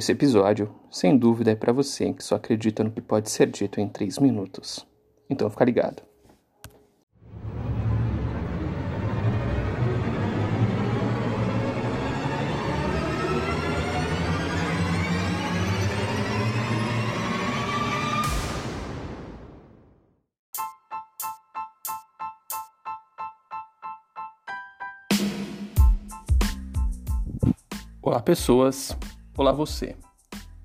[0.00, 3.82] Esse episódio, sem dúvida, é para você que só acredita no que pode ser dito
[3.82, 4.86] em 3 minutos.
[5.28, 6.02] Então fica ligado.
[28.00, 28.96] Olá, pessoas.
[29.40, 29.96] Olá, você.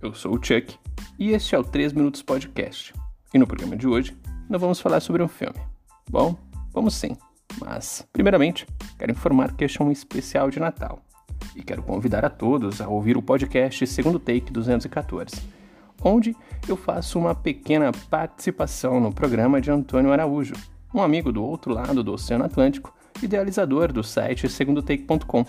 [0.02, 0.78] Eu sou o Chuck
[1.18, 2.94] e este é o 3 Minutos Podcast.
[3.34, 4.18] E no programa de hoje,
[4.50, 5.56] nós vamos falar sobre um filme.
[6.10, 6.36] Bom,
[6.74, 7.16] vamos sim.
[7.58, 8.68] Mas, primeiramente,
[9.00, 11.00] quero informar que este é um especial de Natal.
[11.56, 15.42] E quero convidar a todos a ouvir o podcast Segundo Take 214,
[16.04, 16.36] onde
[16.68, 20.54] eu faço uma pequena participação no programa de Antônio Araújo,
[20.94, 25.46] um amigo do outro lado do Oceano Atlântico, idealizador do site segundotake.com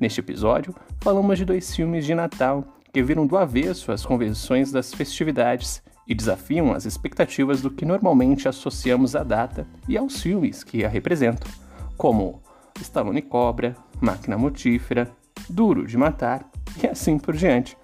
[0.00, 4.92] Neste episódio, falamos de dois filmes de Natal que viram do avesso as convenções das
[4.92, 10.84] festividades e desafiam as expectativas do que normalmente associamos à data e aos filmes que
[10.84, 11.48] a representam,
[11.96, 12.42] como
[12.80, 15.08] Stallone Cobra, Máquina Mortífera,
[15.48, 16.48] Duro de Matar
[16.82, 17.76] e assim por diante.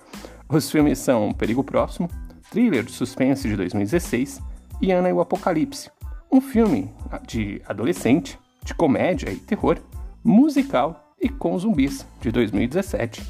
[0.48, 2.08] Os filmes são Perigo Próximo,
[2.50, 4.40] Thriller de Suspense de 2016
[4.80, 5.90] e Ana e o Apocalipse,
[6.30, 6.90] um filme
[7.26, 9.78] de adolescente, de comédia e terror,
[10.24, 13.22] musical e com zumbis, de 2017.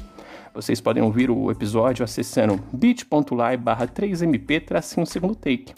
[0.51, 5.75] Vocês podem ouvir o episódio acessando bit.ly barra 3mp tracinho segundo take.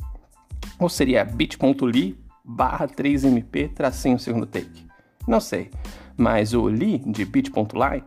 [0.79, 4.87] Ou seria bit.ly barra 3mp tracinho segundo take.
[5.27, 5.69] Não sei,
[6.15, 8.01] mas o li de bit.ly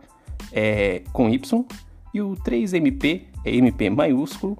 [0.51, 1.65] é com y
[2.15, 4.57] e o 3mp é mp maiúsculo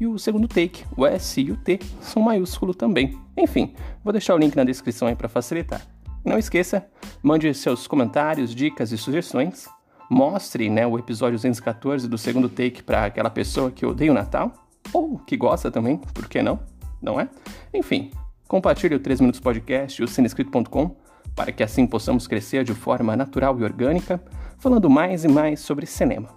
[0.00, 3.16] e o segundo take, o S e o T, são maiúsculo também.
[3.36, 3.72] Enfim,
[4.02, 5.91] vou deixar o link na descrição aí para facilitar.
[6.24, 6.86] Não esqueça,
[7.22, 9.68] mande seus comentários, dicas e sugestões.
[10.08, 14.52] Mostre né, o episódio 214 do segundo take para aquela pessoa que odeia o Natal,
[14.92, 16.60] ou que gosta também, por que não?
[17.00, 17.28] Não é?
[17.74, 18.10] Enfim,
[18.46, 20.96] compartilhe o 3 Minutos Podcast e o cinescrito.com
[21.34, 24.22] para que assim possamos crescer de forma natural e orgânica,
[24.58, 26.28] falando mais e mais sobre cinema.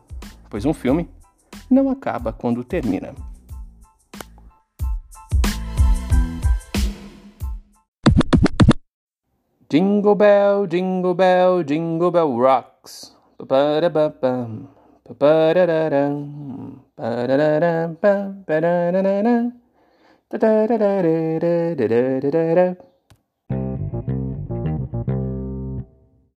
[0.50, 1.10] Pois um filme
[1.70, 3.14] não acaba quando termina.
[9.68, 13.16] Jingle bell, jingle bell, jingle bell rocks.
[13.40, 14.68] Ba-ba-da-ba-bum.
[15.10, 16.82] Ba-ba-da-da-dum.
[16.96, 17.98] Ba-da-da-dum.
[17.98, 19.50] Ba-ba-da-da-da-da.
[20.30, 22.95] Da-da-da-da-da-da-da-da-da.